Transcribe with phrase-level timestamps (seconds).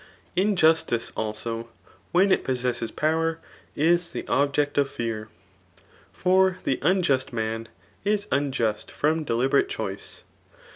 [0.01, 0.03] ^
[0.35, 1.69] Injustice, ako,
[2.11, 3.37] when it possesses power
[3.75, 5.27] is the object of fear;
[6.11, 7.67] for te vnjust man
[8.03, 10.23] is unjust from deliberate choice.